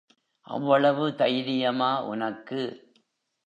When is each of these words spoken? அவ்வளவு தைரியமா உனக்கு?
அவ்வளவு 0.47 1.15
தைரியமா 1.15 2.03
உனக்கு? 2.05 2.61